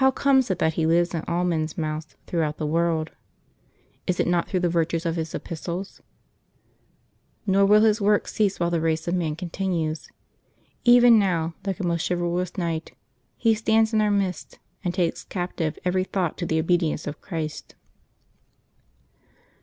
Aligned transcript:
How 0.00 0.10
comes 0.10 0.50
it 0.50 0.58
that 0.58 0.72
he 0.72 0.86
lives 0.86 1.12
in 1.12 1.20
all 1.28 1.44
men's 1.44 1.76
mouths 1.76 2.16
throughout 2.26 2.56
the 2.56 2.64
world? 2.66 3.10
Is 4.06 4.18
it 4.18 4.26
not 4.26 4.48
through 4.48 4.60
the 4.60 4.70
virtue 4.70 4.98
of 5.04 5.16
his 5.16 5.34
Epistles?" 5.34 6.00
ISTor 7.46 7.66
will 7.66 7.82
his 7.82 8.00
work 8.00 8.26
cease 8.26 8.58
while 8.58 8.70
the 8.70 8.80
race 8.80 9.06
of 9.06 9.14
man 9.14 9.36
continues. 9.36 10.08
Even 10.84 11.18
now, 11.18 11.52
like 11.66 11.78
a 11.78 11.84
most 11.84 12.08
chivalrous 12.08 12.56
knight, 12.56 12.92
he 13.36 13.54
stands 13.54 13.92
in 13.92 14.00
our 14.00 14.10
midst, 14.10 14.58
and 14.82 14.94
takes 14.94 15.24
captive 15.24 15.78
every 15.84 16.04
thought 16.04 16.38
to 16.38 16.46
the 16.46 16.58
obedience 16.58 17.06
of 17.06 17.20
Christ. 17.20 17.74